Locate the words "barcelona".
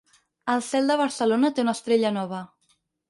1.01-1.51